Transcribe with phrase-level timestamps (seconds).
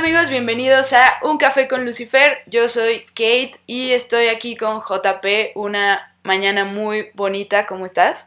[0.00, 2.42] amigos, bienvenidos a Un Café con Lucifer.
[2.46, 7.66] Yo soy Kate y estoy aquí con JP, una mañana muy bonita.
[7.66, 8.26] ¿Cómo estás?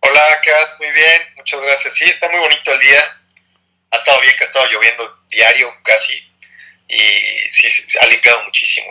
[0.00, 1.94] Hola, Kat, muy bien, muchas gracias.
[1.94, 3.00] Sí, está muy bonito el día.
[3.92, 6.12] Ha estado bien que ha estado lloviendo diario casi
[6.86, 7.00] y
[7.50, 8.86] sí, se ha limpiado muchísimo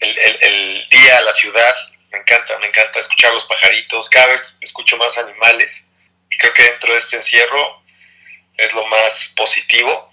[0.00, 1.74] el, el, día, la ciudad.
[2.10, 4.10] Me encanta, me encanta escuchar los pajaritos.
[4.10, 5.90] Cada vez escucho más animales
[6.30, 7.82] y creo que dentro de este encierro
[8.58, 10.10] es lo más positivo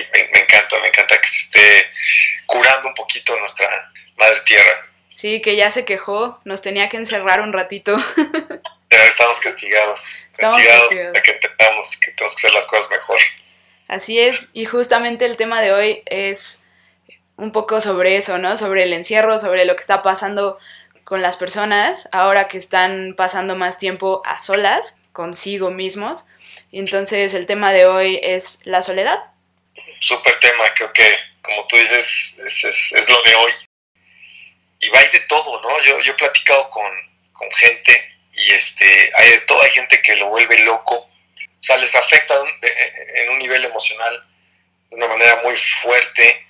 [0.00, 1.90] me, encanta, me encanta que se esté
[2.46, 4.86] curando un poquito nuestra madre tierra.
[5.14, 7.96] Sí, que ya se quejó, nos tenía que encerrar un ratito.
[8.90, 13.18] estamos castigados, castigados, de que entendamos que tenemos que hacer las cosas mejor.
[13.88, 16.66] Así es, y justamente el tema de hoy es
[17.36, 18.56] un poco sobre eso, ¿no?
[18.56, 20.58] Sobre el encierro, sobre lo que está pasando
[21.04, 26.24] con las personas ahora que están pasando más tiempo a solas, consigo mismos.
[26.72, 29.33] Entonces el tema de hoy es la soledad
[30.04, 33.52] súper tema, creo que, como tú dices, es, es, lo de hoy.
[34.80, 35.80] Y va de todo, ¿no?
[35.82, 36.90] Yo, yo he platicado con,
[37.32, 41.76] con gente y este, hay de todo, hay gente que lo vuelve loco, o sea,
[41.78, 42.34] les afecta
[43.14, 44.22] en un nivel emocional
[44.90, 46.46] de una manera muy fuerte,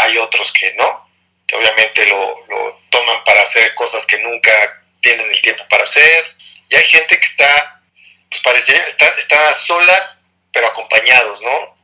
[0.00, 1.08] hay otros que no,
[1.46, 4.52] que obviamente lo, lo toman para hacer cosas que nunca
[5.00, 6.24] tienen el tiempo para hacer,
[6.68, 7.80] y hay gente que está,
[8.30, 10.20] pues parecería, está, solas,
[10.52, 11.77] pero acompañados, ¿no?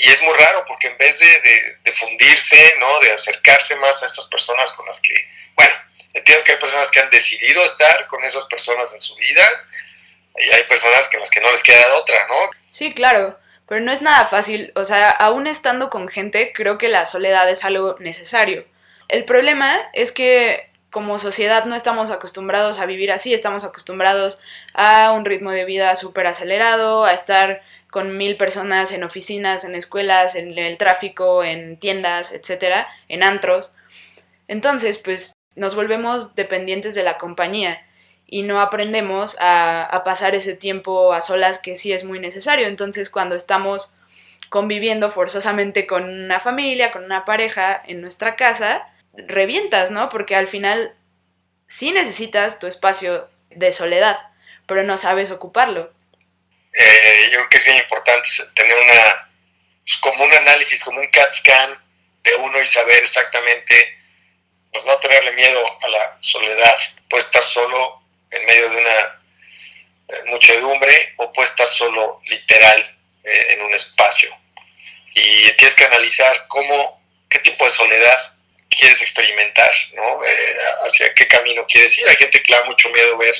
[0.00, 3.00] Y es muy raro porque en vez de, fundirse, ¿no?
[3.00, 5.12] De acercarse más a esas personas con las que,
[5.54, 5.74] bueno,
[6.14, 9.46] entiendo que hay personas que han decidido estar con esas personas en su vida
[10.36, 12.50] y hay personas que las que no les queda otra, ¿no?
[12.70, 16.88] Sí, claro, pero no es nada fácil, o sea, aún estando con gente, creo que
[16.88, 18.64] la soledad es algo necesario.
[19.08, 24.40] El problema es que como sociedad no estamos acostumbrados a vivir así, estamos acostumbrados
[24.74, 29.74] a un ritmo de vida súper acelerado, a estar con mil personas en oficinas, en
[29.74, 33.72] escuelas, en el tráfico, en tiendas, etcétera, en antros.
[34.48, 37.84] Entonces, pues nos volvemos dependientes de la compañía
[38.26, 42.66] y no aprendemos a, a, pasar ese tiempo a solas que sí es muy necesario.
[42.66, 43.94] Entonces, cuando estamos
[44.48, 50.08] conviviendo forzosamente con una familia, con una pareja en nuestra casa, revientas, ¿no?
[50.08, 50.94] Porque al final
[51.66, 54.18] sí necesitas tu espacio de soledad,
[54.66, 55.92] pero no sabes ocuparlo
[56.72, 59.30] eh, yo creo que es bien importante tener una,
[59.84, 61.78] pues, como un análisis, como un CAT scan
[62.22, 63.98] de uno y saber exactamente,
[64.72, 66.76] pues no tenerle miedo a la soledad.
[67.08, 68.90] Puede estar solo en medio de una
[70.08, 74.30] eh, muchedumbre o puede estar solo literal eh, en un espacio.
[75.12, 78.36] Y tienes que analizar cómo, qué tipo de soledad
[78.70, 80.24] quieres experimentar, ¿no?
[80.24, 82.08] Eh, hacia qué camino quieres ir.
[82.08, 83.34] Hay gente que le da mucho miedo ver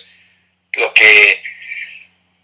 [0.75, 1.43] lo que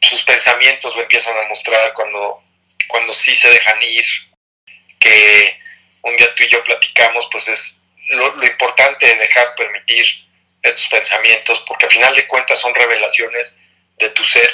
[0.00, 2.42] sus pensamientos lo empiezan a mostrar cuando,
[2.88, 4.06] cuando sí se dejan ir,
[4.98, 5.60] que
[6.02, 10.06] un día tú y yo platicamos, pues es lo, importante de dejar permitir
[10.62, 13.60] estos pensamientos, porque al final de cuentas son revelaciones
[13.98, 14.48] de tu ser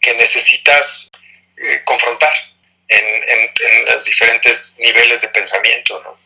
[0.00, 1.10] que necesitas
[1.56, 2.32] eh, confrontar
[2.88, 6.18] en, en, los diferentes niveles de pensamiento, ¿no?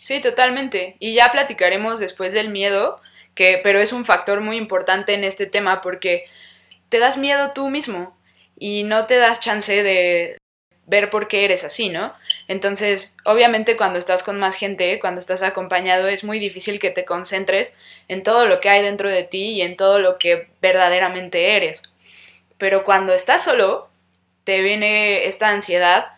[0.00, 0.96] Sí, totalmente.
[0.98, 3.00] Y ya platicaremos después del miedo,
[3.34, 6.26] que, pero es un factor muy importante en este tema porque
[6.88, 8.16] te das miedo tú mismo
[8.58, 10.38] y no te das chance de
[10.86, 12.12] ver por qué eres así, ¿no?
[12.48, 17.04] Entonces, obviamente cuando estás con más gente, cuando estás acompañado, es muy difícil que te
[17.04, 17.70] concentres
[18.08, 21.82] en todo lo que hay dentro de ti y en todo lo que verdaderamente eres.
[22.58, 23.88] Pero cuando estás solo,
[24.44, 26.08] te viene esta ansiedad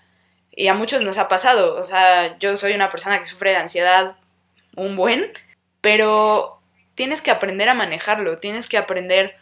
[0.54, 1.76] y a muchos nos ha pasado.
[1.76, 4.16] O sea, yo soy una persona que sufre de ansiedad
[4.76, 5.32] un buen,
[5.80, 6.60] pero
[6.94, 9.36] tienes que aprender a manejarlo, tienes que aprender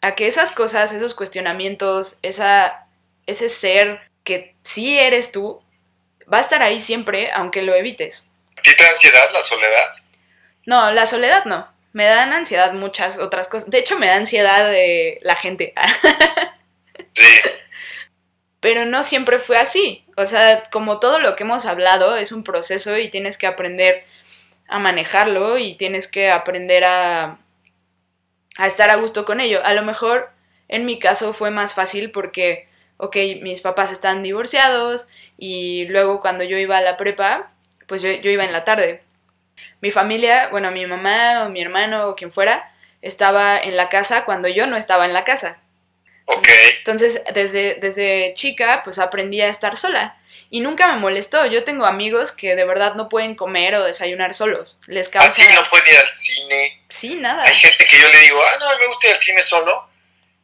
[0.00, 2.86] a que esas cosas, esos cuestionamientos, esa,
[3.26, 5.62] ese ser que sí eres tú,
[6.32, 8.26] va a estar ahí siempre, aunque lo evites.
[8.58, 9.94] ¿A te da ansiedad la soledad?
[10.64, 11.68] No, la soledad no.
[11.92, 13.70] Me dan ansiedad muchas otras cosas.
[13.70, 15.72] De hecho, me da ansiedad de la gente.
[17.14, 17.24] sí.
[18.66, 20.04] Pero no siempre fue así.
[20.16, 24.02] O sea, como todo lo que hemos hablado, es un proceso y tienes que aprender
[24.66, 27.38] a manejarlo y tienes que aprender a,
[28.56, 29.60] a estar a gusto con ello.
[29.64, 30.30] A lo mejor
[30.66, 35.06] en mi caso fue más fácil porque, ok, mis papás están divorciados
[35.38, 37.52] y luego cuando yo iba a la prepa,
[37.86, 39.04] pues yo, iba en la tarde.
[39.80, 44.24] Mi familia, bueno, mi mamá o mi hermano o quien fuera, estaba en la casa
[44.24, 45.60] cuando yo no estaba en la casa.
[46.26, 46.48] Ok.
[46.78, 50.16] Entonces, desde, desde chica, pues aprendí a estar sola
[50.50, 51.46] y nunca me molestó.
[51.46, 54.78] Yo tengo amigos que de verdad no pueden comer o desayunar solos.
[54.86, 55.28] Les causa...
[55.28, 56.82] Así no pueden ir al cine.
[56.88, 57.44] Sí, nada.
[57.46, 59.88] Hay gente que yo le digo, ah, no, me gusta ir al cine solo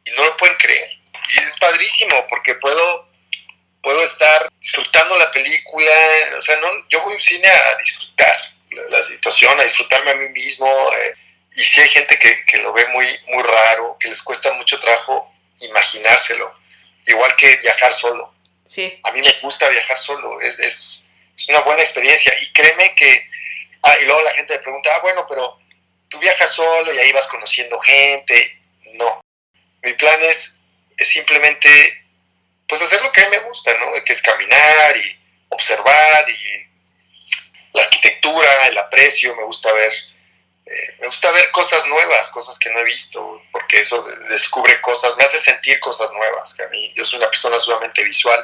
[0.05, 0.89] y no lo pueden creer.
[1.29, 3.13] Y es padrísimo porque puedo
[3.81, 5.91] puedo estar disfrutando la película,
[6.37, 8.39] o sea, no, yo voy al cine a disfrutar
[8.89, 11.15] la, situación, a disfrutarme a mí mismo, eh,
[11.55, 14.79] y si hay gente que, que, lo ve muy, muy raro, que les cuesta mucho
[14.79, 16.53] trabajo imaginárselo,
[17.05, 18.33] igual que viajar solo.
[18.65, 18.99] Sí.
[19.03, 21.05] A mí me gusta viajar solo, es, es,
[21.35, 23.29] es una buena experiencia, y créeme que,
[23.83, 25.59] ah, y luego la gente me pregunta, ah, bueno, pero
[26.07, 28.61] tú viajas solo y ahí vas conociendo gente,
[28.93, 29.21] no.
[29.81, 30.57] Mi plan es,
[30.95, 32.03] es simplemente
[32.67, 33.91] pues hacer lo que a mí me gusta, ¿no?
[34.03, 35.19] Que es caminar y
[35.49, 36.67] observar y
[37.73, 39.91] la arquitectura, el aprecio, me gusta ver,
[40.65, 45.15] eh, me gusta ver cosas nuevas, cosas que no he visto, porque eso descubre cosas,
[45.17, 48.41] me hace sentir cosas nuevas, que a mí, yo soy una persona sumamente visual.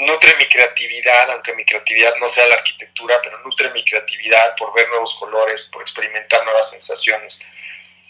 [0.00, 4.72] Nutre mi creatividad, aunque mi creatividad no sea la arquitectura, pero nutre mi creatividad por
[4.74, 7.40] ver nuevos colores, por experimentar nuevas sensaciones.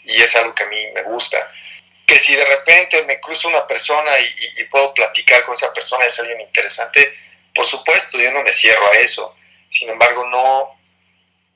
[0.02, 1.50] Y es algo que a mí me gusta
[2.08, 6.18] que si de repente me cruza una persona y, puedo platicar con esa persona, es
[6.18, 7.14] alguien interesante,
[7.54, 9.36] por supuesto, yo no me cierro a eso.
[9.68, 10.77] Sin embargo, no,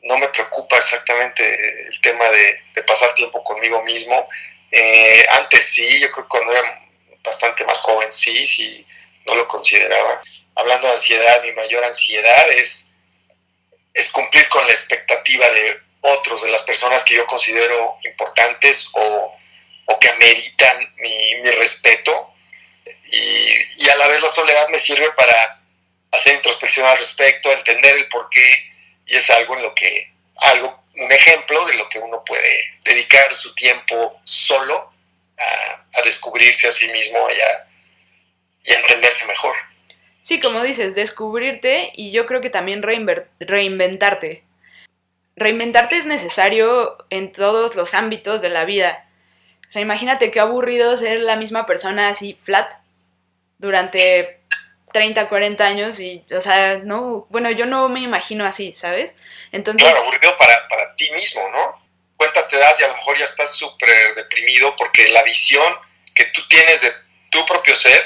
[0.03, 1.45] no me preocupa exactamente
[1.89, 4.29] el tema de, pasar tiempo conmigo mismo.
[4.71, 6.81] Eh, antes sí, yo creo que cuando era
[7.23, 8.87] bastante más joven sí, sí,
[9.27, 10.21] no lo consideraba.
[10.55, 12.91] Hablando de ansiedad, mi mayor ansiedad es,
[13.95, 19.37] es cumplir con la expectativa de otros, de las personas que yo considero importantes o
[19.87, 22.35] o que ameritan mi, mi respeto
[23.05, 25.61] y, y, a la vez la soledad me sirve para
[26.11, 28.72] hacer introspección al respecto, entender el por qué
[29.13, 33.35] y es algo en lo que, algo, un ejemplo de lo que uno puede dedicar
[33.35, 34.93] su tiempo solo
[35.39, 37.69] a, a descubrirse a sí mismo y a,
[38.65, 39.55] y a entenderse mejor.
[40.23, 44.45] Sí, como dices, descubrirte y yo creo que también reinventarte.
[45.37, 49.09] Reinventarte es necesario en todos los ámbitos de la vida
[49.73, 52.75] o sea, imagínate qué aburrido ser la misma persona así flat
[53.57, 54.42] durante
[54.93, 59.13] 30, 40 años y, o sea, no, bueno, yo no me imagino así, ¿sabes?
[59.51, 59.87] Entonces...
[59.87, 61.83] Claro, aburrido para, para ti mismo, ¿no?
[62.17, 65.75] Cuenta te das y a lo mejor ya estás súper deprimido porque la visión
[66.15, 66.93] que tú tienes de
[67.31, 68.01] tu propio ser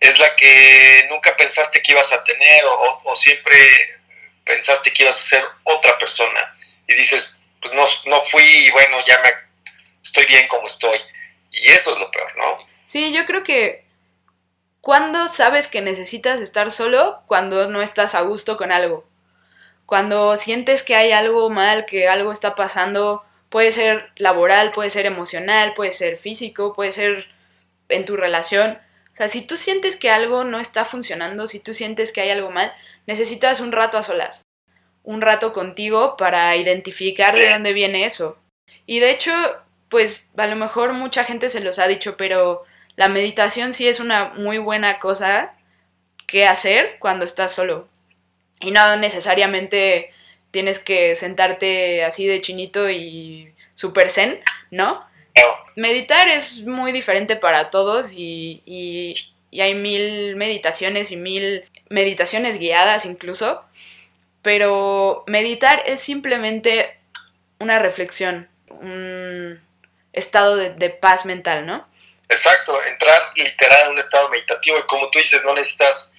[0.00, 3.56] es la que nunca pensaste que ibas a tener o, o siempre
[4.44, 6.56] pensaste que ibas a ser otra persona
[6.86, 9.30] y dices, pues no, no fui y bueno, ya me
[10.02, 10.98] estoy bien como estoy.
[11.50, 12.58] Y eso es lo peor, ¿no?
[12.86, 13.83] Sí, yo creo que
[14.84, 19.08] cuando sabes que necesitas estar solo, cuando no estás a gusto con algo.
[19.86, 25.06] Cuando sientes que hay algo mal, que algo está pasando, puede ser laboral, puede ser
[25.06, 27.28] emocional, puede ser físico, puede ser
[27.88, 28.78] en tu relación.
[29.14, 32.28] O sea, si tú sientes que algo no está funcionando, si tú sientes que hay
[32.28, 32.70] algo mal,
[33.06, 34.42] necesitas un rato a solas.
[35.02, 38.36] Un rato contigo para identificar de dónde viene eso.
[38.84, 39.32] Y de hecho,
[39.88, 42.64] pues a lo mejor mucha gente se los ha dicho, pero
[42.96, 45.54] la meditación sí es una muy buena cosa
[46.26, 47.88] que hacer cuando estás solo.
[48.60, 50.12] Y no necesariamente
[50.50, 55.04] tienes que sentarte así de chinito y super zen, ¿no?
[55.76, 59.14] Meditar es muy diferente para todos y, y,
[59.50, 63.64] y hay mil meditaciones y mil meditaciones guiadas incluso,
[64.42, 66.96] pero meditar es simplemente
[67.58, 69.60] una reflexión, un,
[70.14, 71.86] estado de, paz mental, ¿no?
[72.28, 76.12] Exacto, entrar literal en un estado meditativo y como tú dices, no necesitas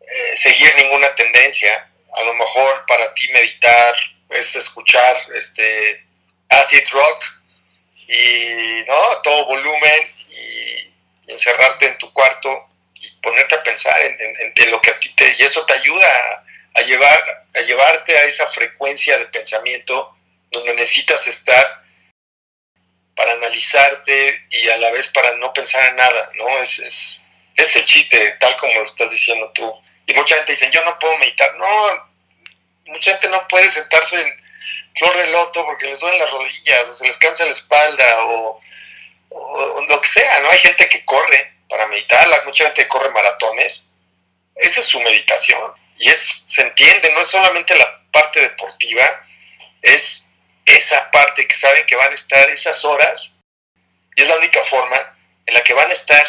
[0.00, 1.88] eh, seguir ninguna tendencia.
[2.14, 3.94] A lo mejor para ti meditar
[4.28, 6.06] es escuchar este
[6.48, 7.24] acid rock
[8.06, 10.92] y no a todo volumen y,
[11.28, 15.42] encerrarte en tu cuarto y ponerte a pensar en, lo que a ti te y
[15.42, 20.14] eso te ayuda a, llevar a llevarte a esa frecuencia de pensamiento
[20.50, 21.81] donde necesitas estar
[23.14, 26.58] para analizarte y a la vez para no pensar en nada, ¿no?
[26.58, 27.24] Es, es,
[27.56, 29.72] es el chiste, tal como lo estás diciendo tú.
[30.06, 31.54] Y mucha gente dice, yo no puedo meditar.
[31.56, 32.10] No,
[32.86, 34.34] mucha gente no puede sentarse en
[34.96, 38.60] flor de loto porque les duelen las rodillas, o se les cansa la espalda, o,
[39.30, 40.50] o, lo que sea, ¿no?
[40.50, 43.90] Hay gente que corre para meditar, mucha gente corre maratones.
[44.56, 45.72] Esa es su meditación.
[45.96, 49.26] Y es, se entiende, no es solamente la parte deportiva,
[49.80, 50.21] es
[50.64, 53.36] esa parte que saben que van a estar esas horas
[54.14, 55.16] y es la única forma
[55.46, 56.24] en la que van a estar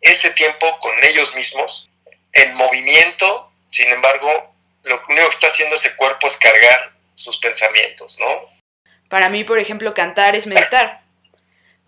[0.00, 1.88] ese tiempo con ellos mismos
[2.32, 8.18] en movimiento, sin embargo, lo único que está haciendo ese cuerpo es cargar sus pensamientos,
[8.18, 8.50] ¿no?
[9.08, 11.02] Para mí, por ejemplo, cantar es meditar.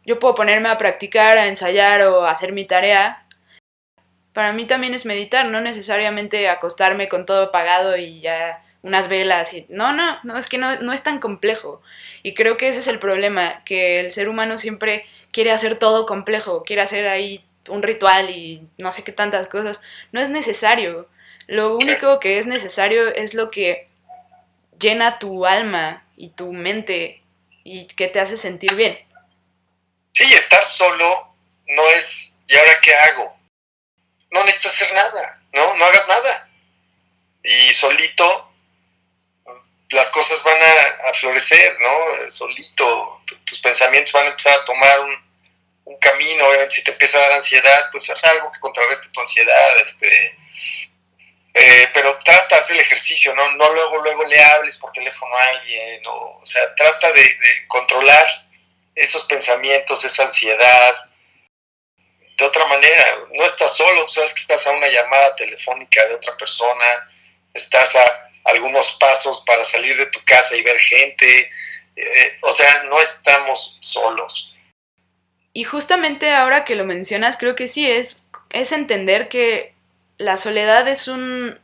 [0.04, 3.26] Yo puedo ponerme a practicar, a ensayar o a hacer mi tarea.
[4.34, 9.54] Para mí también es meditar, no necesariamente acostarme con todo apagado y ya unas velas
[9.54, 11.82] y no, no, no, es que no, no es tan complejo.
[12.22, 16.04] Y creo que ese es el problema, que el ser humano siempre quiere hacer todo
[16.04, 19.80] complejo, quiere hacer ahí un ritual y no sé qué tantas cosas.
[20.12, 21.08] No es necesario.
[21.46, 23.88] Lo único que es necesario es lo que
[24.78, 27.22] llena tu alma y tu mente
[27.64, 28.98] y que te hace sentir bien.
[30.10, 31.34] Sí, estar solo
[31.68, 33.34] no es, ¿y ahora qué hago?
[34.30, 35.74] No necesitas hacer nada, ¿no?
[35.74, 36.50] No hagas nada.
[37.42, 38.50] Y solito
[39.94, 42.30] las cosas van a, florecer, ¿no?
[42.30, 45.24] Solito, tus pensamientos van a empezar a tomar un,
[46.00, 49.76] camino, obviamente si te empieza a dar ansiedad, pues haz algo que contrarreste tu ansiedad,
[49.82, 50.36] este,
[51.54, 53.52] eh, pero trata de hacer el ejercicio, ¿no?
[53.52, 58.26] No luego, luego le hables por teléfono a alguien, o sea, trata de, de controlar
[58.94, 60.94] esos pensamientos, esa ansiedad,
[62.36, 66.14] de otra manera, no estás solo, tú sabes que estás a una llamada telefónica de
[66.14, 67.10] otra persona,
[67.54, 71.50] estás a algunos pasos para salir de tu casa y ver gente.
[71.96, 74.54] Eh, o sea, no estamos solos.
[75.52, 79.72] Y justamente ahora que lo mencionas, creo que sí es, es entender que
[80.18, 81.58] la soledad es un,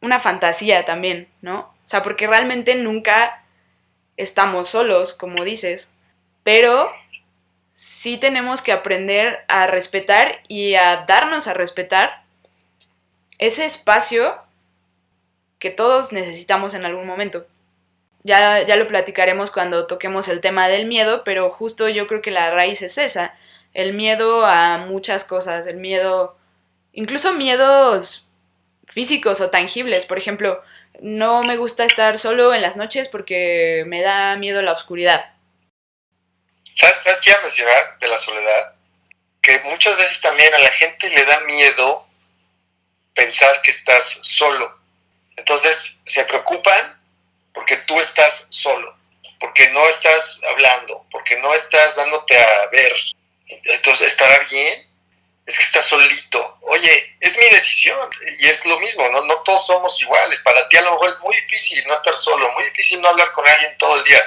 [0.00, 1.60] una fantasía también, ¿no?
[1.60, 3.42] O sea, porque realmente nunca
[4.18, 5.90] estamos solos, como dices,
[6.42, 6.92] pero
[7.72, 12.24] sí tenemos que aprender a respetar y a darnos a respetar
[13.38, 14.36] ese espacio
[15.58, 17.46] que todos necesitamos en algún momento.
[18.22, 22.30] Ya, ya lo platicaremos cuando toquemos el tema del miedo, pero justo yo creo que
[22.30, 23.34] la raíz es esa,
[23.74, 26.36] el miedo a muchas cosas, el miedo,
[26.92, 28.26] incluso miedos
[28.86, 30.62] físicos o tangibles, por ejemplo,
[31.00, 35.32] no me gusta estar solo en las noches porque me da miedo la oscuridad.
[36.74, 38.74] ¿Sabes, ¿Sabes qué iba a mencionar de la soledad?
[39.40, 42.06] Que muchas veces también a la gente le da miedo
[43.14, 44.77] pensar que estás solo.
[45.38, 47.00] Entonces se preocupan
[47.54, 48.96] porque tú estás solo,
[49.38, 52.92] porque no estás hablando, porque no estás dándote a ver.
[53.64, 54.86] Entonces, ¿estará bien?
[55.46, 56.58] Es que estás solito.
[56.62, 59.24] Oye, es mi decisión y es lo mismo, ¿no?
[59.24, 60.40] No todos somos iguales.
[60.40, 63.32] Para ti a lo mejor es muy difícil no estar solo, muy difícil no hablar
[63.32, 64.20] con alguien todo el día.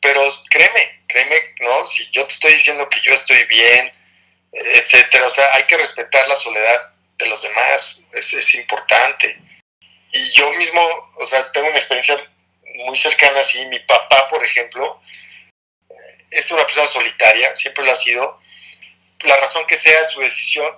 [0.00, 1.86] Pero créeme, créeme, ¿no?
[1.86, 3.92] Si yo te estoy diciendo que yo estoy bien,
[4.52, 9.47] etcétera, o sea, hay que respetar la soledad de los demás, es, es importante
[10.10, 10.80] y yo mismo,
[11.18, 12.16] o sea, tengo una experiencia
[12.86, 13.64] muy cercana así.
[13.66, 15.00] Mi papá, por ejemplo,
[16.30, 18.40] es una persona solitaria, siempre lo ha sido.
[19.20, 20.74] La razón que sea su decisión,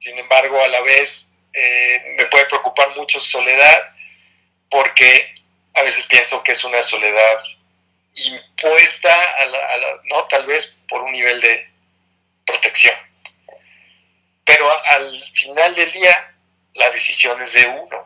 [0.00, 3.94] sin embargo, a la vez eh, me puede preocupar mucho su soledad,
[4.70, 5.34] porque
[5.74, 7.38] a veces pienso que es una soledad
[8.14, 10.24] impuesta, a la, ¿no?
[10.24, 11.70] Tal vez por un nivel de
[12.44, 12.94] protección.
[14.44, 16.34] Pero al final del día,
[16.74, 18.05] la decisión es de uno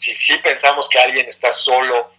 [0.00, 2.10] si sí pensamos que alguien está solo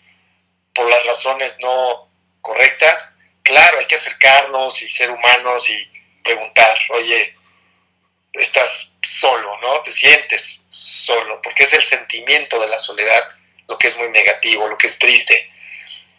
[0.74, 2.08] por las razones no
[2.40, 3.10] correctas,
[3.42, 5.88] claro, hay que acercarnos y ser humanos y
[6.24, 7.36] preguntar, oye,
[8.34, 9.82] estás solo, ¿no?
[9.82, 13.24] Te sientes solo, porque es el sentimiento de la soledad
[13.68, 15.50] lo que es muy negativo, lo que es triste.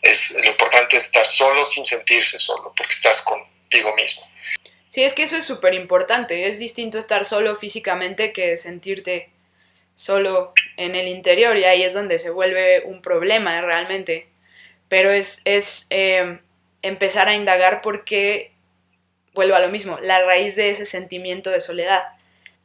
[0.00, 4.28] Es, lo importante es estar solo sin sentirse solo, porque estás contigo mismo.
[4.88, 6.49] Sí, es que eso es súper importante.
[6.49, 9.31] Es distinto estar solo físicamente que sentirte
[9.94, 14.28] solo en el interior y ahí es donde se vuelve un problema realmente.
[14.88, 16.40] Pero es, es em,
[16.82, 18.52] empezar a indagar porque,
[19.34, 22.02] vuelvo a lo mismo, la raíz de ese sentimiento de soledad.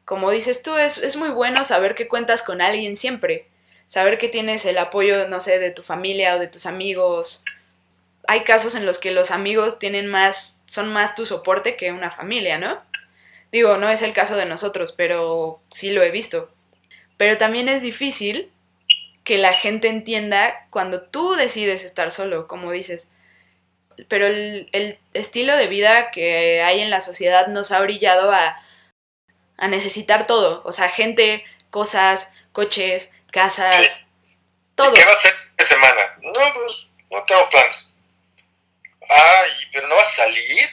[0.06, 3.48] Como dices tú, es, es muy bueno saber que cuentas con alguien siempre,
[3.88, 7.44] saber que tienes el apoyo, no sé, de tu familia o de tus amigos.
[8.28, 12.12] Hay casos en los que los amigos tienen más, son más tu soporte que una
[12.12, 12.82] familia, ¿no?
[13.52, 16.52] Digo, no es el caso de nosotros, pero sí lo he visto.
[17.18, 18.52] Pero también es difícil
[19.24, 23.10] que la gente entienda cuando tú decides estar solo, como dices.
[24.08, 28.62] Pero el, estilo de vida que hay en la sociedad nos ha brillado a,
[29.58, 30.62] a necesitar todo.
[30.64, 34.06] O sea, gente, cosas, coches, casas,
[34.76, 34.94] todo.
[34.94, 36.02] ¿Qué va a hacer de semana?
[36.22, 37.94] No, pues no tengo planes.
[39.10, 40.70] Ay, pero no vas a salir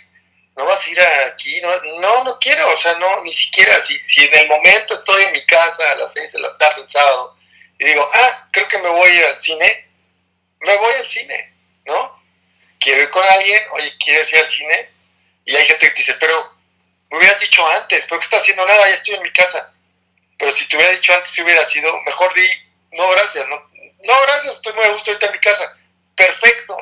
[0.57, 1.69] no vas a ir aquí, no,
[2.01, 5.33] no, no quiero, o sea, no, ni siquiera, si, si en el momento estoy en
[5.33, 7.37] mi casa a las seis de la tarde un sábado
[7.79, 9.89] y digo, ah, creo que me voy a ir al cine,
[10.61, 11.53] me voy al cine,
[11.87, 12.23] ¿no?
[12.79, 14.91] Quiero ir con alguien, oye, ¿quieres ir al cine?
[15.45, 16.55] Y hay gente que dice, pero
[17.11, 18.89] me hubieras dicho antes, ¿pero qué estás haciendo nada?
[18.89, 19.73] Ya estoy en mi casa.
[20.39, 22.47] Pero si te hubiera dicho antes, si hubiera sido, mejor di,
[22.93, 23.57] no, gracias, no,
[24.05, 25.77] no, gracias, estoy muy a gusto ahorita en mi casa.
[26.15, 26.77] Perfecto.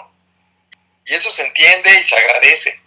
[1.06, 2.81] Y eso se entiende y se agradece.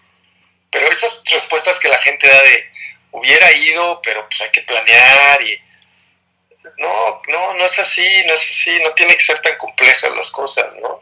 [0.76, 2.66] Pero esas respuestas que la gente da de
[3.12, 5.58] hubiera ido, pero pues hay que planear y
[6.80, 10.30] no, no, no es así, no es así, no tiene que ser tan complejas las
[10.32, 11.02] cosas, ¿no?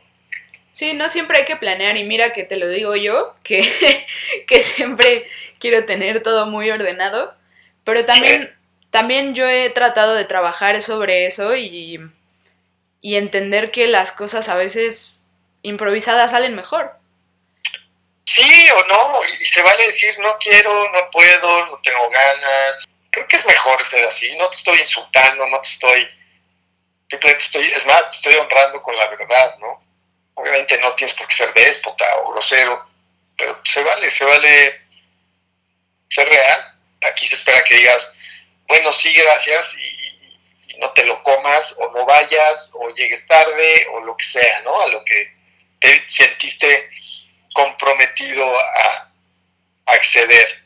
[0.71, 4.05] Sí, no siempre hay que planear y mira que te lo digo yo, que,
[4.47, 5.25] que siempre
[5.57, 7.33] quiero tener todo muy ordenado,
[7.83, 8.55] pero también,
[8.91, 11.99] también yo he tratado de trabajar sobre eso y,
[13.01, 15.23] y entender que las cosas a veces
[15.63, 17.01] improvisadas salen mejor.
[18.33, 22.83] Sí o no, y se vale decir no quiero, no puedo, no tengo ganas.
[23.11, 26.09] Creo que es mejor ser así, no te estoy insultando, no te estoy,
[27.07, 29.83] simplemente estoy, es más, te estoy honrando con la verdad, ¿no?
[30.33, 32.83] Obviamente no tienes por qué ser déspota o grosero,
[33.37, 34.81] pero se vale, se vale
[36.09, 36.79] ser real.
[37.03, 38.13] Aquí se espera que digas,
[38.67, 43.85] bueno, sí, gracias, y, y no te lo comas, o no vayas, o llegues tarde,
[43.93, 44.81] o lo que sea, ¿no?
[44.81, 45.35] A lo que
[45.79, 46.89] te sentiste
[47.53, 49.09] comprometido a,
[49.85, 50.63] acceder.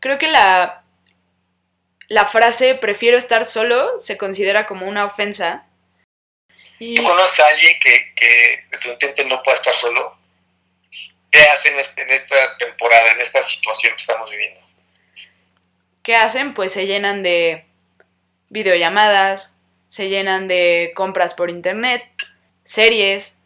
[0.00, 0.82] Creo que la,
[2.08, 5.66] la frase prefiero estar solo se considera como una ofensa.
[6.78, 6.96] Y...
[6.96, 10.16] ¿Tú conoces a alguien que, que definitivamente no pueda estar solo?
[11.30, 14.60] ¿Qué hacen en esta temporada, en esta situación que estamos viviendo?
[16.02, 16.54] ¿Qué hacen?
[16.54, 17.66] Pues se llenan de
[18.48, 19.52] videollamadas,
[19.88, 22.02] se llenan de compras por internet,
[22.64, 23.37] series,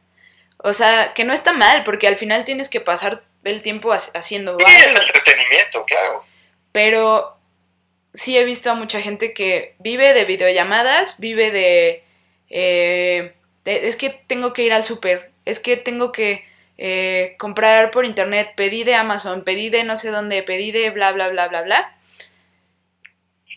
[0.62, 4.56] o sea, que no está mal, porque al final tienes que pasar el tiempo haciendo
[4.58, 6.24] Sí, es entretenimiento, claro.
[6.70, 7.36] Pero
[8.14, 12.04] sí he visto a mucha gente que vive de videollamadas, vive de...
[12.48, 16.44] Eh, es que tengo que ir al súper, es que tengo que
[16.78, 21.12] eh, comprar por internet, pedí de Amazon, pedí de no sé dónde, pedí de bla,
[21.12, 21.96] bla, bla, bla, bla.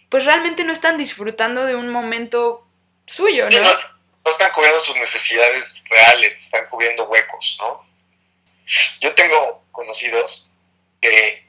[0.09, 2.65] Pues realmente no están disfrutando de un momento
[3.05, 3.61] suyo, ¿no?
[3.61, 3.94] no
[4.31, 7.87] están cubriendo sus necesidades reales, están cubriendo huecos, ¿no?
[8.99, 10.49] Yo tengo conocidos
[11.01, 11.45] que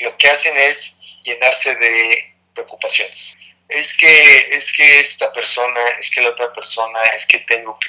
[0.00, 3.34] lo que hacen es llenarse de preocupaciones.
[3.68, 7.88] Es que, es que esta persona, es que la otra persona, es que tengo que...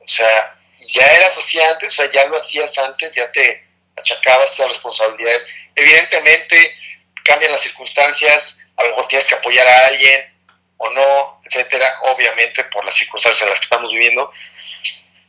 [0.00, 0.58] O sea,
[0.92, 5.46] ya eras así antes, o sea, ya lo hacías antes, ya te achacabas esas responsabilidades.
[5.74, 6.76] Evidentemente,
[7.24, 10.37] cambian las circunstancias, a lo mejor tienes que apoyar a alguien,
[10.78, 14.32] o no, etcétera, obviamente por las circunstancias en las que estamos viviendo,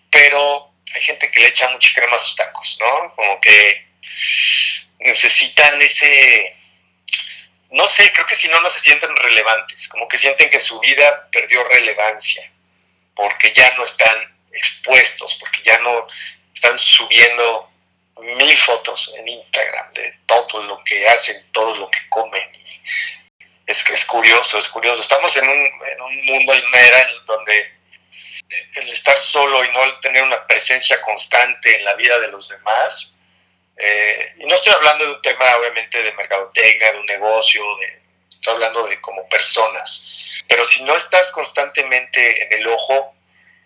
[0.09, 3.15] pero hay gente que le echa mucha crema a sus tacos, ¿no?
[3.15, 3.87] Como que
[4.99, 6.55] necesitan ese,
[7.71, 10.79] no sé, creo que si no, no se sienten relevantes, como que sienten que su
[10.79, 12.51] vida perdió relevancia,
[13.15, 16.07] porque ya no están expuestos, porque ya no
[16.53, 17.71] están subiendo
[18.19, 22.59] mil fotos en Instagram de todo lo que hacen, todo lo que comen
[23.69, 25.01] es, es curioso, es curioso.
[25.01, 27.71] Estamos en un, en un mundo, en una era en donde
[28.75, 33.15] el estar solo y no tener una presencia constante en la vida de los demás,
[33.77, 38.01] eh, y no estoy hablando de un tema obviamente de mercadotecnia, de un negocio, de,
[38.29, 40.07] estoy hablando de como personas,
[40.47, 43.13] pero si no estás constantemente en el ojo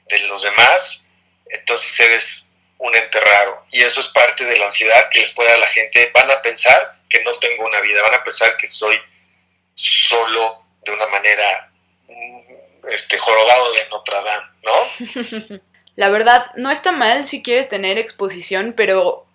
[0.08, 1.06] de los demás,
[1.46, 3.66] entonces eres un ente raro.
[3.72, 6.12] Y eso es parte de la ansiedad que les puede dar a la gente.
[6.14, 9.02] Van a pensar que no tengo una vida, van a pensar que soy
[9.74, 11.74] solo de una manera
[12.92, 15.62] este jorobado de Notre Dame, ¿no?
[15.96, 19.28] La verdad, no está mal si quieres tener exposición, pero,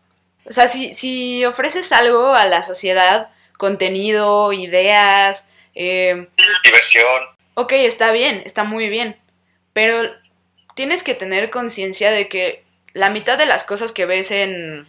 [0.44, 6.28] o sea, si, si ofreces algo a la sociedad, contenido, ideas, eh,
[6.64, 7.28] diversión.
[7.54, 9.16] Ok, está bien, está muy bien,
[9.72, 10.10] pero
[10.74, 14.88] tienes que tener conciencia de que la mitad de las cosas que ves en,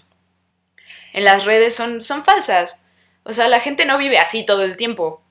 [1.13, 2.79] en las redes son, son falsas.
[3.23, 5.21] O sea, la gente no vive así todo el tiempo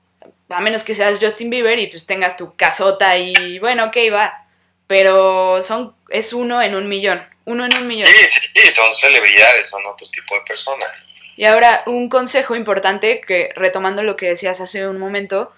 [0.49, 4.45] a menos que seas Justin Bieber y pues tengas tu casota y bueno, ok, va.
[4.87, 7.23] Pero son, es uno en un millón.
[7.45, 8.07] Uno en un millón.
[8.07, 10.89] Sí, sí, sí, son celebridades, son otro tipo de personas.
[11.35, 15.53] Y ahora, un consejo importante, que retomando lo que decías hace un momento,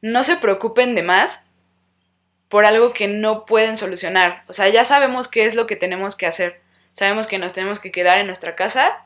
[0.00, 1.44] no se preocupen de más
[2.48, 4.44] por algo que no pueden solucionar.
[4.46, 6.60] O sea, ya sabemos qué es lo que tenemos que hacer.
[6.92, 9.04] Sabemos que nos tenemos que quedar en nuestra casa.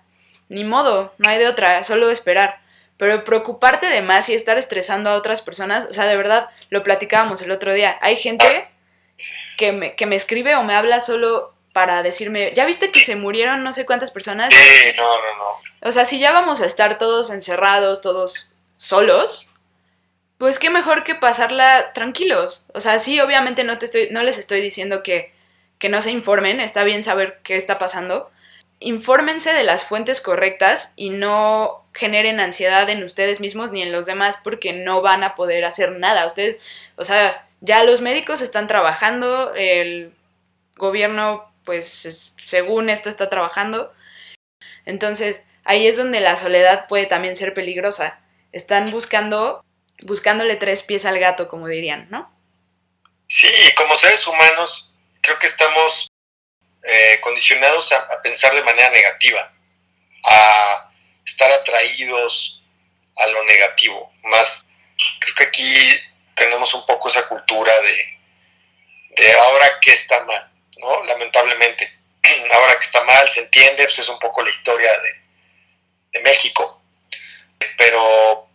[0.48, 2.61] Ni modo, no hay de otra, solo esperar.
[3.01, 6.83] Pero preocuparte de más y estar estresando a otras personas, o sea, de verdad, lo
[6.83, 7.97] platicábamos el otro día.
[8.03, 8.69] Hay gente
[9.57, 13.17] que me, que me escribe o me habla solo para decirme, ¿ya viste que se
[13.17, 14.53] murieron no sé cuántas personas?
[14.53, 15.89] Sí, no, no, no.
[15.89, 19.47] O sea, si ya vamos a estar todos encerrados, todos solos,
[20.37, 22.67] pues qué mejor que pasarla tranquilos.
[22.75, 25.33] O sea, sí, obviamente no, te estoy, no les estoy diciendo que,
[25.79, 28.31] que no se informen, está bien saber qué está pasando.
[28.83, 34.07] Infórmense de las fuentes correctas y no generen ansiedad en ustedes mismos ni en los
[34.07, 36.27] demás porque no van a poder hacer nada.
[36.27, 36.59] Ustedes,
[36.97, 40.14] o sea, ya los médicos están trabajando, el
[40.77, 43.93] gobierno, pues, según esto está trabajando.
[44.87, 48.21] Entonces, ahí es donde la soledad puede también ser peligrosa.
[48.51, 49.62] Están buscando,
[50.03, 52.33] buscándole tres pies al gato, como dirían, ¿no?
[53.27, 56.10] Sí, como seres humanos, creo que estamos
[56.83, 59.53] eh, condicionados a, a pensar de manera negativa,
[60.25, 60.90] a
[61.25, 62.62] estar atraídos
[63.16, 64.12] a lo negativo.
[64.25, 64.64] Más,
[65.21, 65.88] creo que aquí
[66.35, 68.19] tenemos un poco esa cultura de,
[69.16, 71.05] de ahora que está mal, ¿no?
[71.05, 71.99] Lamentablemente.
[72.53, 75.14] Ahora que está mal, se entiende, pues es un poco la historia de,
[76.12, 76.83] de México.
[77.79, 78.49] Pero,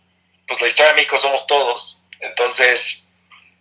[0.46, 2.00] pues la historia de México somos todos.
[2.20, 3.02] Entonces,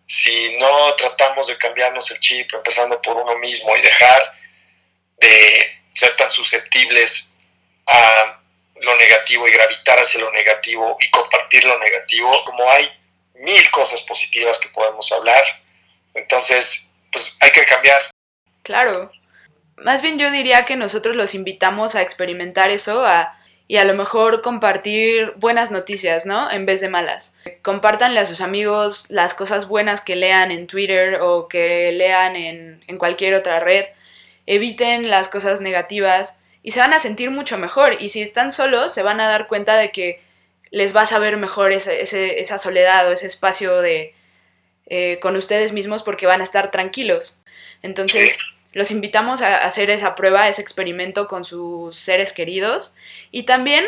[0.07, 4.33] si no tratamos de cambiarnos el chip, empezando por uno mismo y dejar
[5.17, 7.31] de ser tan susceptibles
[7.87, 8.41] a
[8.81, 12.89] lo negativo y gravitar hacia lo negativo y compartir lo negativo, como hay
[13.35, 15.43] mil cosas positivas que podemos hablar,
[16.13, 18.01] entonces, pues hay que cambiar.
[18.63, 19.11] Claro.
[19.77, 23.95] Más bien yo diría que nosotros los invitamos a experimentar eso, a y a lo
[23.95, 26.51] mejor compartir buenas noticias, ¿no?
[26.51, 27.33] En vez de malas.
[27.63, 32.83] Compártanle a sus amigos las cosas buenas que lean en Twitter o que lean en,
[32.87, 33.85] en cualquier otra red.
[34.45, 38.01] Eviten las cosas negativas y se van a sentir mucho mejor.
[38.01, 40.21] Y si están solos, se van a dar cuenta de que
[40.71, 44.13] les va a saber mejor ese, esa soledad o ese espacio de,
[44.87, 47.39] eh, con ustedes mismos porque van a estar tranquilos.
[47.81, 48.37] Entonces,
[48.71, 52.95] los invitamos a hacer esa prueba, ese experimento con sus seres queridos
[53.31, 53.85] y también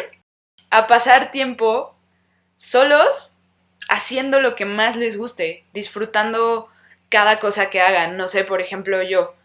[0.69, 1.95] a pasar tiempo
[2.55, 3.35] solos
[3.89, 6.69] haciendo lo que más les guste, disfrutando
[7.09, 8.17] cada cosa que hagan.
[8.17, 9.35] No sé, por ejemplo, yo,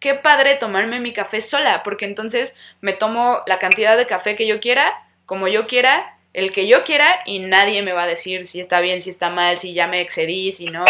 [0.00, 4.46] qué padre tomarme mi café sola, porque entonces me tomo la cantidad de café que
[4.46, 8.46] yo quiera, como yo quiera, el que yo quiera y nadie me va a decir
[8.46, 10.84] si está bien, si está mal, si ya me excedí, si no.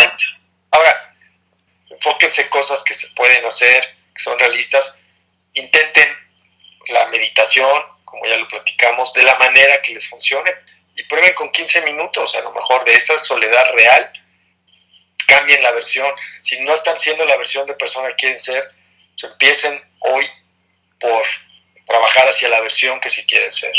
[0.71, 1.15] Ahora,
[1.89, 3.83] enfóquense cosas que se pueden hacer,
[4.15, 5.01] que son realistas,
[5.55, 6.09] intenten
[6.89, 10.53] la meditación, como ya lo platicamos, de la manera que les funcione
[10.97, 14.13] y prueben con 15 minutos, a lo mejor de esa soledad real,
[15.27, 16.13] cambien la versión.
[16.43, 18.71] Si no están siendo la versión de persona que quieren ser,
[19.19, 20.25] pues empiecen hoy
[21.01, 21.23] por
[21.87, 23.75] trabajar hacia la versión que sí quieren ser.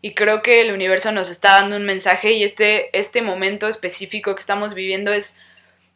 [0.00, 4.34] Y creo que el universo nos está dando un mensaje y este, este momento específico
[4.34, 5.40] que estamos viviendo es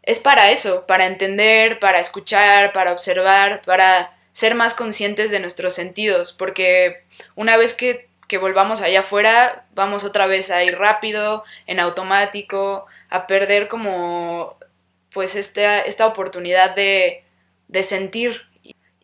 [0.03, 5.75] es para eso, para entender, para escuchar, para observar, para ser más conscientes de nuestros
[5.75, 7.05] sentidos, porque
[7.35, 12.87] una vez que, que volvamos allá afuera, vamos otra vez a ir rápido, en automático,
[13.11, 14.57] a perder como
[15.13, 17.25] pues esta, esta oportunidad de,
[17.71, 18.43] de sentir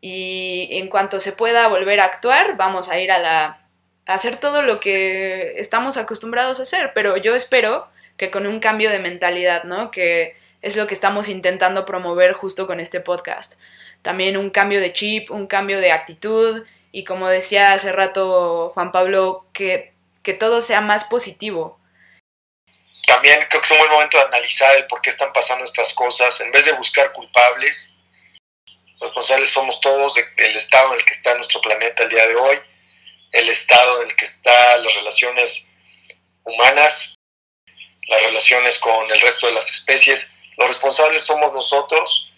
[0.01, 3.63] y en cuanto se pueda volver a actuar, vamos a ir a la
[4.07, 8.91] hacer todo lo que estamos acostumbrados a hacer, pero yo espero que con un cambio
[8.91, 9.91] de mentalidad, ¿no?
[9.91, 13.55] Que es lo que estamos intentando promover justo con este podcast.
[14.03, 18.93] También un cambio de chip, un cambio de actitud y como decía hace rato Juan
[18.93, 21.81] Pablo, que, que todo sea más positivo.
[23.07, 25.93] También creo que es un buen momento de analizar el por qué están pasando estas
[25.95, 27.96] cosas, en vez de buscar culpables.
[29.01, 32.59] Responsables somos todos del estado en el que está nuestro planeta el día de hoy,
[33.33, 35.69] el estado en el que están las relaciones
[36.45, 37.15] humanas,
[38.09, 42.33] las relaciones con el resto de las especies los responsables somos nosotros.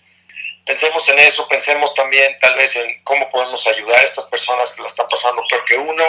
[0.67, 4.83] Pensemos en eso, pensemos también tal vez en cómo podemos ayudar a estas personas que
[4.83, 6.05] la están pasando peor que uno.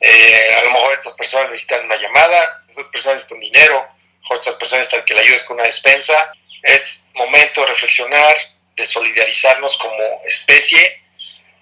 [0.00, 3.88] Eh, a lo mejor estas personas necesitan una llamada, estas personas necesitan dinero,
[4.30, 6.32] estas personas necesitan que le ayudes con una despensa.
[6.62, 8.36] Es momento de reflexionar,
[8.76, 11.02] de solidarizarnos como especie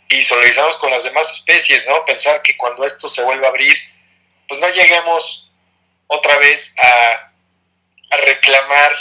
[0.09, 2.05] y solidarizarnos con las demás especies, ¿no?
[2.05, 3.77] Pensar que cuando esto se vuelva a abrir,
[4.49, 5.51] pues no lleguemos
[6.09, 7.31] otra vez a,
[8.11, 8.93] a reclamar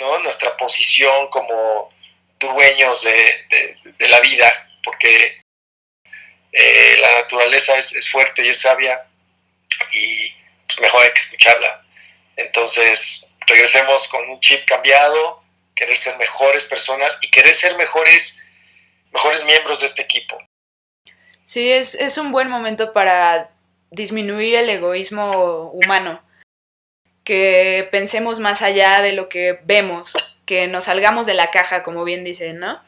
[0.00, 0.18] ¿no?
[0.20, 1.92] nuestra posición como
[2.38, 5.40] dueños de, la vida, porque
[6.52, 9.06] eh, la naturaleza es, fuerte y es sabia
[9.92, 10.30] y
[10.66, 11.82] pues, mejor hay que escucharla.
[12.36, 15.42] Entonces, regresemos con un chip cambiado,
[15.74, 18.38] querer ser mejores personas y querer ser mejores,
[19.12, 20.38] mejores miembros de este equipo.
[21.44, 23.50] Sí, es, es un buen momento para
[23.90, 26.22] disminuir el egoísmo humano
[27.24, 30.12] que pensemos más allá de lo que vemos,
[30.44, 32.80] que nos salgamos de la caja, como bien dicen, ¿no?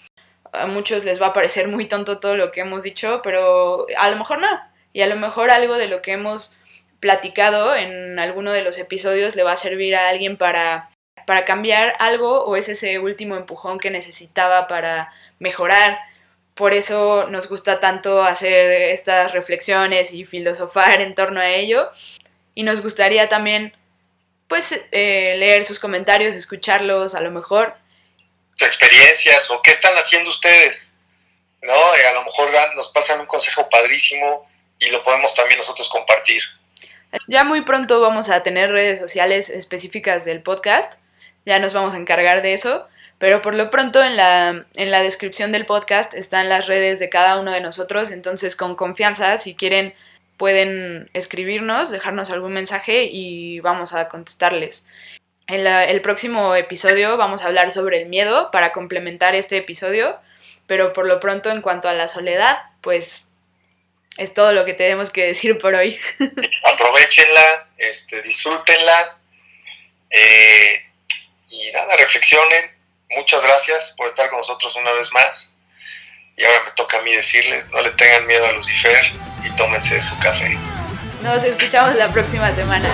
[0.53, 4.11] A muchos les va a parecer muy tonto todo lo que hemos dicho, pero a
[4.11, 4.61] lo mejor no.
[4.93, 6.57] Y a lo mejor algo de lo que hemos
[7.01, 10.91] platicado en alguno de los episodios le va a servir a alguien para,
[11.27, 15.99] para cambiar algo o es ese último empujón que necesitaba para mejorar.
[16.55, 21.91] Por eso nos gusta tanto hacer estas reflexiones y filosofar en torno a ello.
[22.55, 23.77] Y nos gustaría también
[24.49, 27.75] pues eh, leer sus comentarios, escucharlos a lo mejor.
[28.55, 30.95] Sus experiencias o qué están haciendo ustedes,
[31.63, 31.95] ¿no?
[31.95, 36.43] Eh, a lo mejor nos pasan un consejo padrísimo y lo podemos también nosotros compartir.
[37.29, 40.95] Ya muy pronto vamos a tener redes sociales específicas del podcast,
[41.47, 42.87] ya nos vamos a encargar de eso,
[43.19, 47.09] pero por lo pronto en la, en la descripción del podcast están las redes de
[47.09, 49.95] cada uno de nosotros, entonces con confianza, si quieren
[50.37, 54.87] pueden escribirnos, dejarnos algún mensaje y vamos a contestarles.
[55.47, 60.19] En el próximo episodio vamos a hablar sobre el miedo para complementar este episodio,
[60.67, 63.31] pero por lo pronto en cuanto a la soledad, pues
[64.19, 65.99] es todo lo que tenemos que decir por hoy.
[66.65, 69.17] Aprovechenla, este, disfrútenla
[70.11, 70.87] eh,
[71.49, 72.71] y nada, reflexionen.
[73.11, 75.55] Muchas gracias por estar con nosotros una vez más.
[76.37, 79.13] Y ahora me toca a mí decirles, no le tengan miedo a Lucifer
[79.45, 80.57] y tómense su café.
[81.23, 82.89] Nos escuchamos la próxima semana.